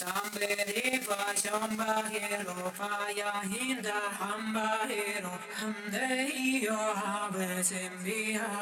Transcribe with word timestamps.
Sambedeva 0.00 1.20
Shambhagiro 1.36 2.56
Paya 2.72 3.32
Hinda 3.44 3.98
Hambahiro 4.18 5.34
Hamdeyo 5.60 6.78
Havesimbiha 7.00 8.52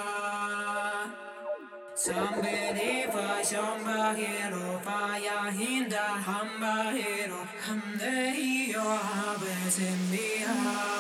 Sambedeva 1.95 3.27
Shambhagiro 3.51 4.67
Paya 4.83 5.39
Hinda 5.55 6.07
Hambahiro 6.27 7.41
Hamdeyo 7.67 8.87
Havesimbiha 9.07 10.98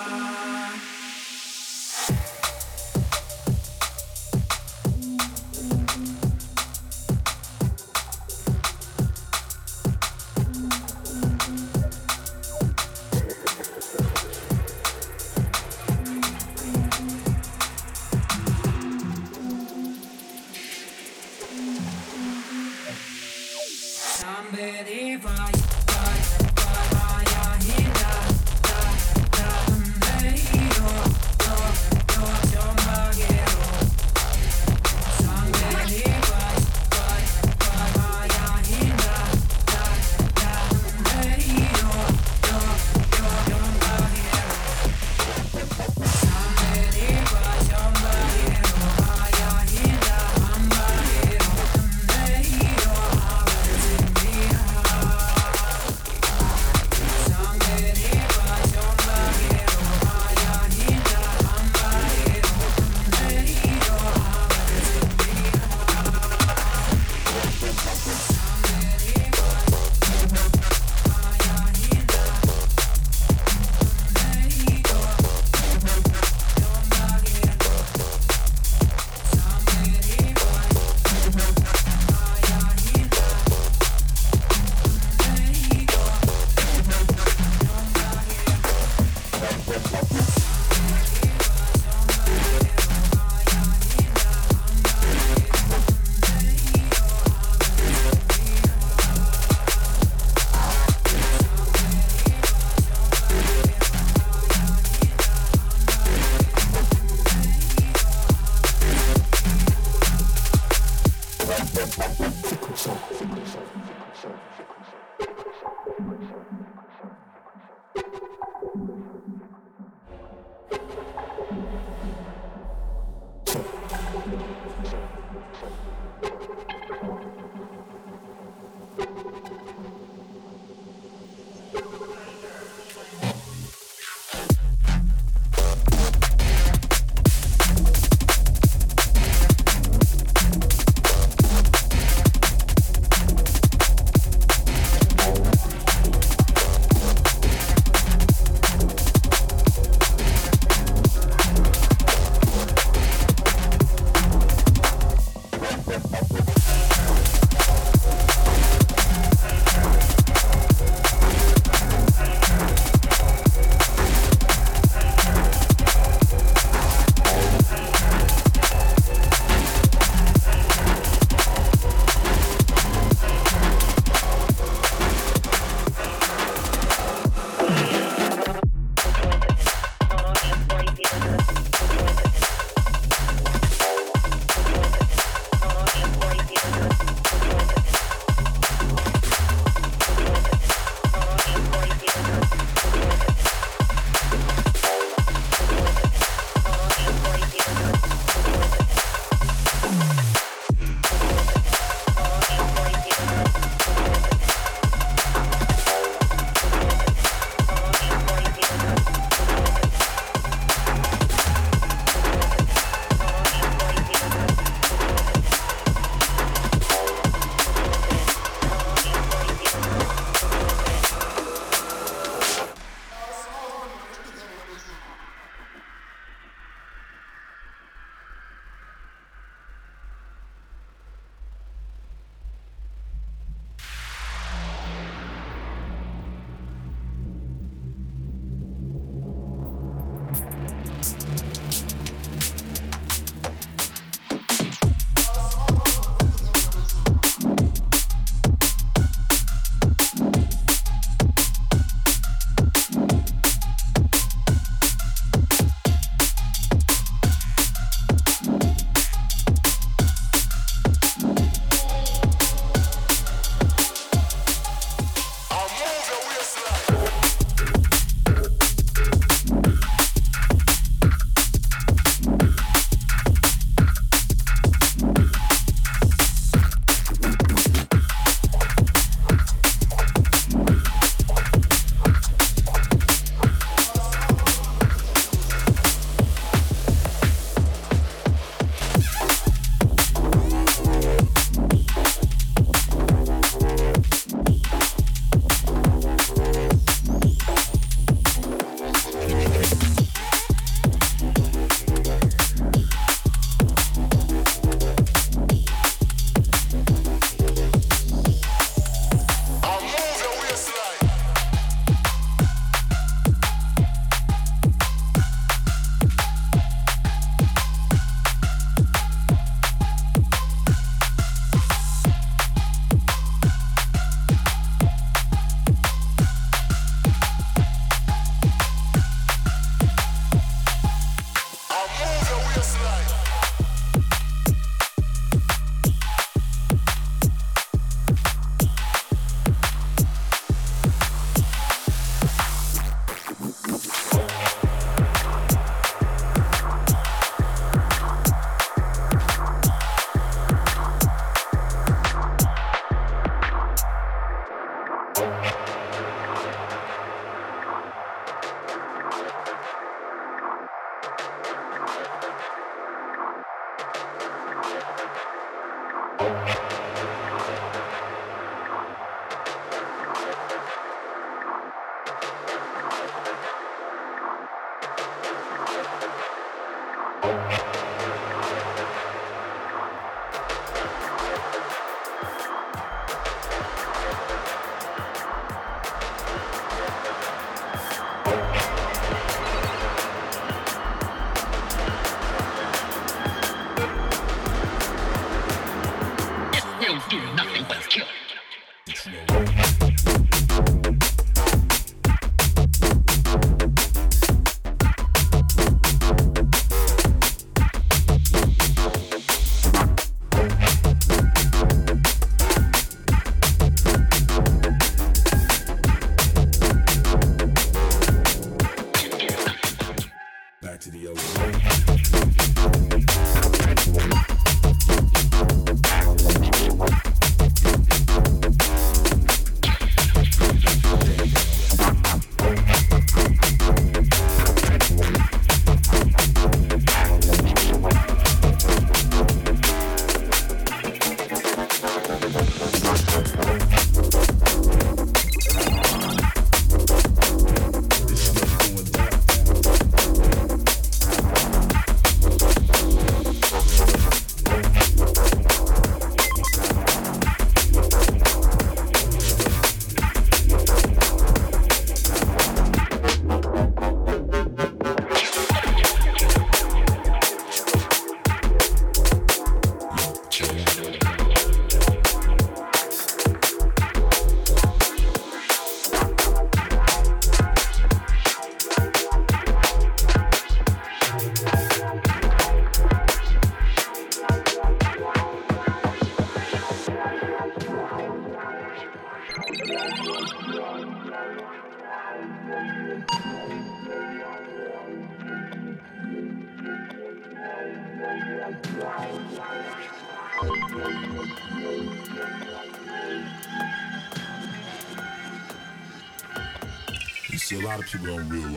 people 508.09 508.27
don't 508.31 508.48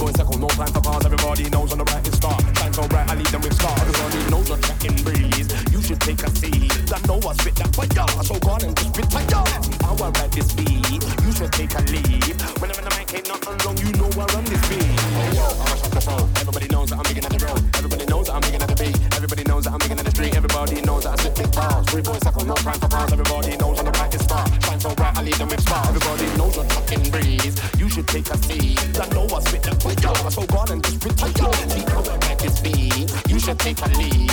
bars. 0.00 0.16
Circle, 0.16 0.38
no 0.38 0.48
time 0.48 0.72
for 0.72 0.80
cars. 0.80 1.04
Everybody 1.04 1.50
knows 1.50 1.72
on 1.72 1.78
the 1.78 1.84
right 1.84 2.06
is 2.06 2.16
start. 2.16 2.40
Shine 2.58 2.72
so 2.72 2.88
bright, 2.88 3.08
I 3.10 3.14
lead 3.14 3.26
them 3.26 3.42
with 3.42 3.54
stars. 3.54 3.80
Everybody 3.80 4.30
knows 4.30 4.48
you're 4.48 4.58
tracking 4.58 4.96
breeze. 5.04 5.48
You 5.72 5.82
should 5.82 6.00
take 6.00 6.22
a 6.22 6.30
seat. 6.36 6.72
I 6.92 6.98
know 7.06 7.20
I 7.20 7.32
spit 7.34 7.54
that 7.56 7.74
fire, 7.74 8.24
so 8.24 8.38
go 8.40 8.50
on 8.50 8.64
and 8.64 8.76
just 8.76 8.94
spit 8.94 9.08
fire. 9.12 9.70
I 10.00 10.08
ride 10.08 10.32
this 10.32 10.52
beat. 10.54 11.02
You 11.24 11.32
should 11.32 11.52
take 11.52 11.74
a 11.74 11.82
leap. 11.92 12.40
When 12.60 12.70
I'm 12.70 12.78
in 12.80 12.84
the 12.88 12.92
mic, 12.96 13.12
ain't 13.14 13.28
nothing 13.28 13.56
wrong. 13.60 13.76
You 13.76 13.90
know 14.00 14.08
I 14.16 14.24
run 14.32 14.44
this 14.48 14.62
beat. 14.68 14.80
Hey 14.80 15.36
yo, 15.36 15.44
I 15.44 15.76
up 15.76 15.90
the 15.92 16.00
show. 16.00 16.20
Everybody 16.40 16.68
knows 16.68 16.88
that 16.90 16.98
I'm 16.98 17.04
bigger 17.04 17.20
than 17.20 17.32
the 17.36 17.44
road. 17.44 17.60
Everybody 17.76 18.06
knows 18.06 18.26
that 18.26 18.34
I'm 18.34 18.40
bigger 18.40 18.58
than 18.58 18.70
the 18.70 18.78
beat. 18.80 18.96
Everybody 19.12 19.44
knows 19.44 19.64
that 19.64 19.72
I'm 19.72 19.80
bigger 19.80 19.96
than 19.96 20.06
the 20.06 20.14
street. 20.14 20.34
Everybody 20.36 20.80
knows 20.82 21.04
that 21.04 21.12
I 21.12 21.16
spit 21.20 21.34
big 21.36 21.52
bars. 21.52 21.84
Rude 21.92 22.04
boy 22.04 22.18
circle, 22.24 22.44
no 22.46 22.54
time 22.54 22.78
for 22.80 22.88
cars. 22.88 23.12
Everybody 23.12 23.56
knows 23.56 23.78
on 23.78 23.84
the 23.84 23.92
right 23.92 24.14
is 24.14 24.22
start. 24.22 24.48
Shine 24.64 24.80
so 24.80 24.94
bright, 24.94 25.16
I 25.18 25.22
lead 25.22 25.34
them 25.34 25.48
with 25.48 25.60
stars. 25.60 25.88
Everybody 25.88 26.26
take 28.10 28.30
a 28.30 28.38
seat. 28.38 29.00
I 29.00 29.08
know 29.14 29.24
I 29.24 29.40
spit 29.40 29.62
that 29.62 29.82
fire, 29.82 30.30
so 30.30 30.42
go 30.46 30.58
on 30.58 30.72
and 30.72 30.82
just 30.82 31.00
spit 31.00 31.12
fire. 31.18 31.52
See 31.68 31.80
how 31.80 32.00
I 32.00 32.16
ride 32.16 32.38
this 32.40 32.60
beat. 32.60 33.30
You 33.30 33.38
should 33.38 33.58
take 33.58 33.80
a 33.80 33.88
leap. 33.96 34.29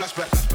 flashback. 0.00 0.49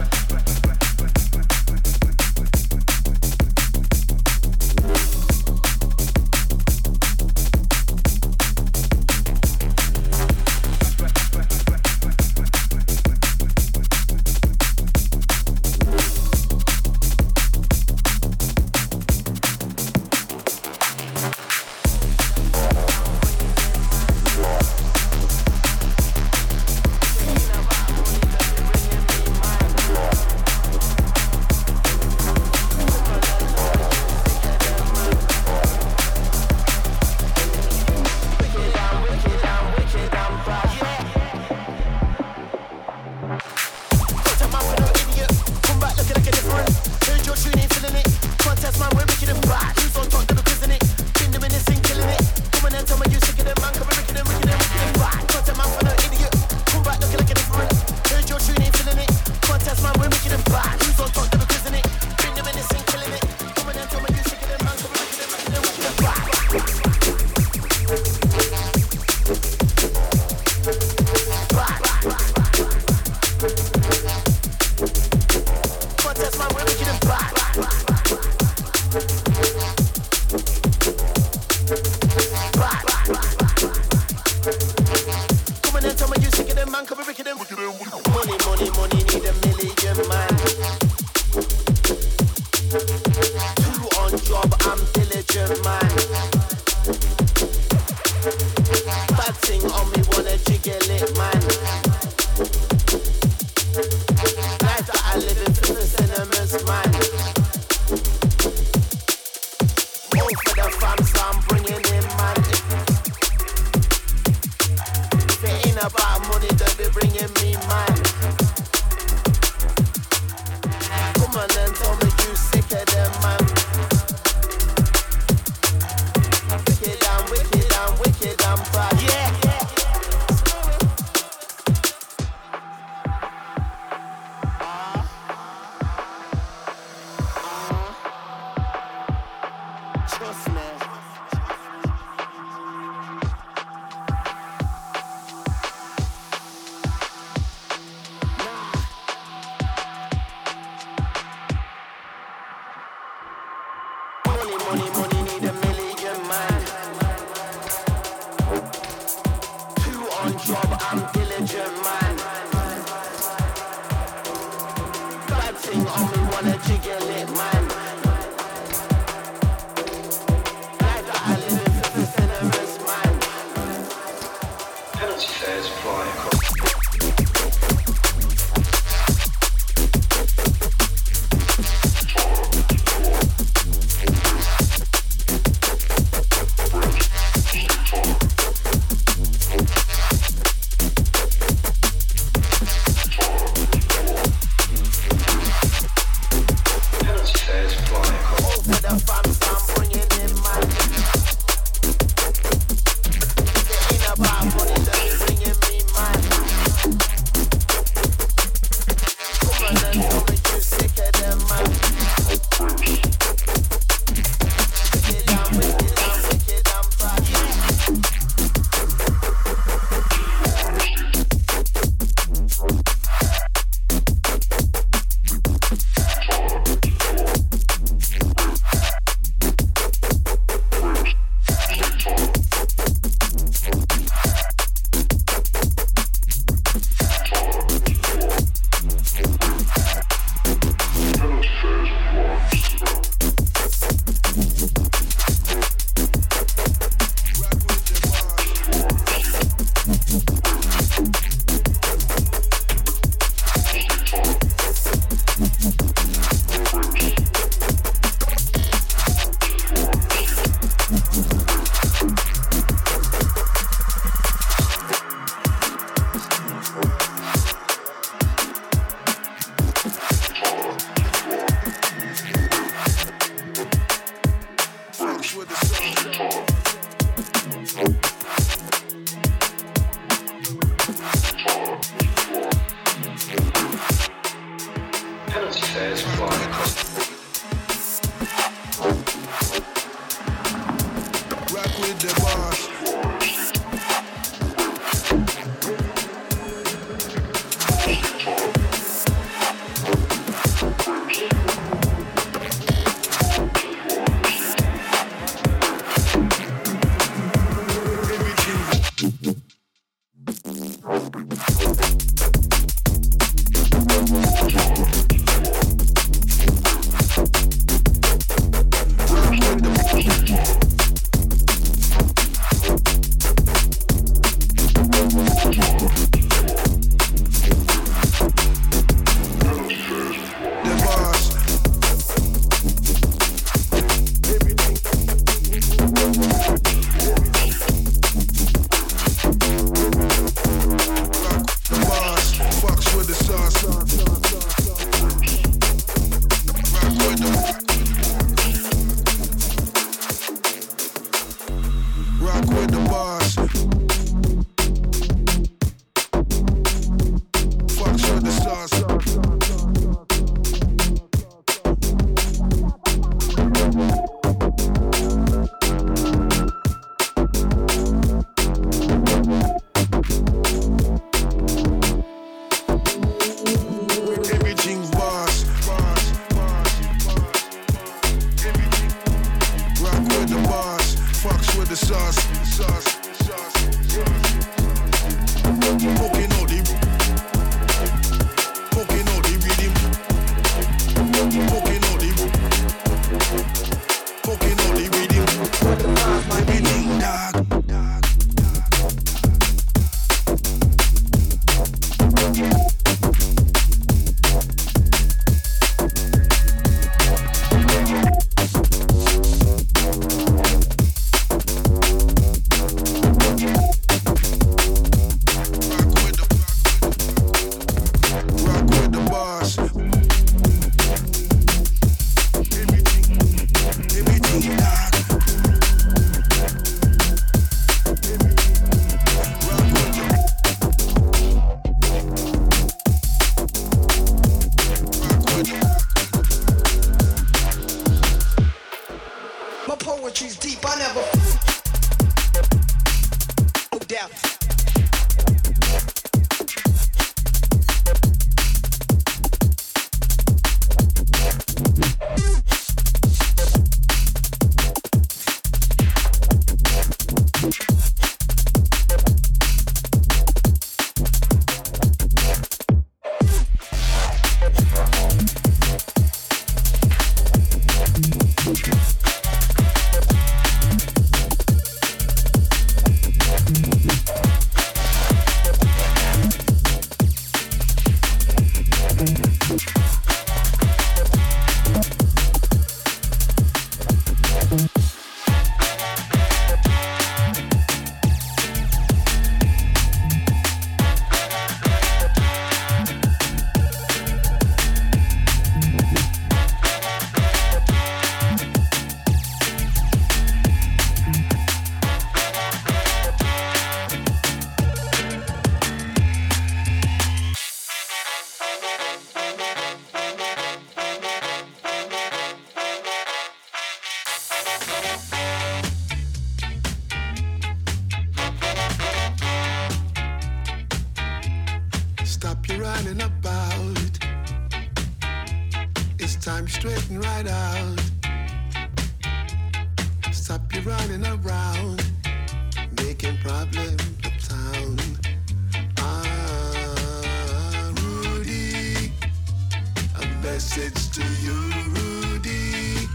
Message 540.35 540.91
to 540.91 541.01
you, 541.23 541.33
Rudy. 541.69 542.89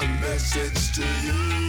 A 0.00 0.06
message 0.20 0.92
to 0.92 1.02
you. 1.24 1.65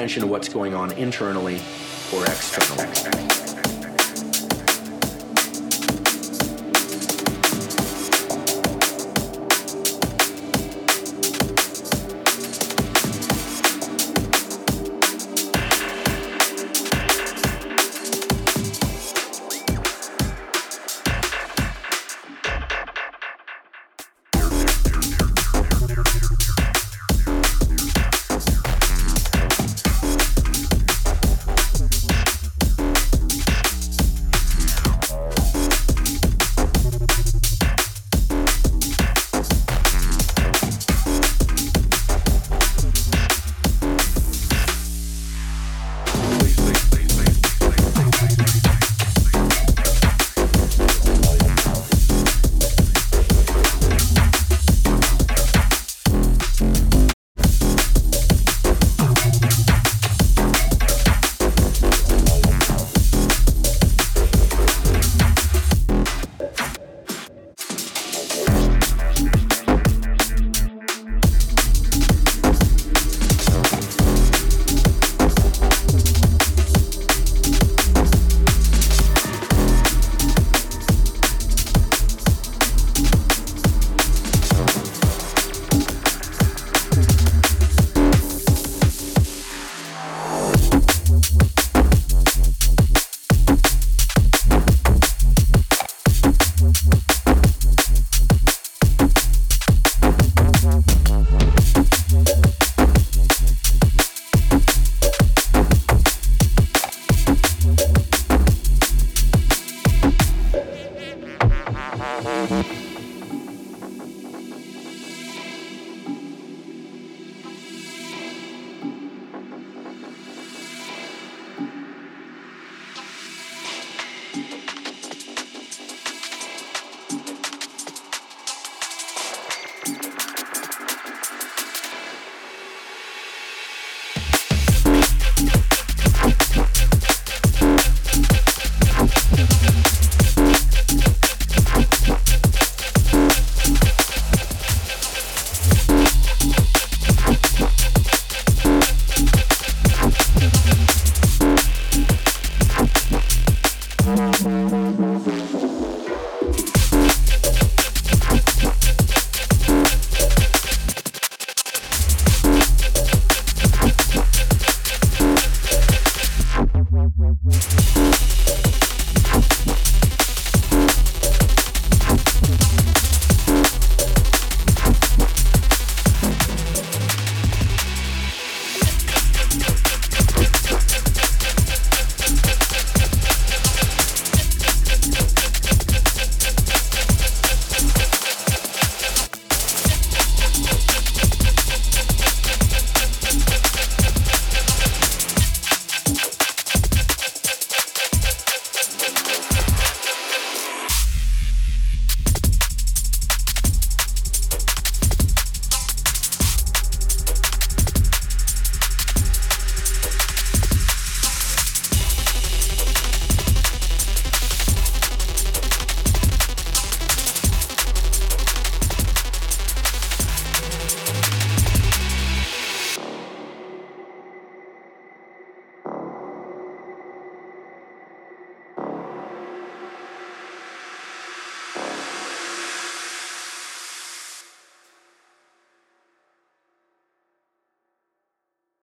Attention 0.00 0.22
to 0.22 0.26
what's 0.26 0.48
going 0.48 0.72
on 0.72 0.90
internally. 0.92 1.60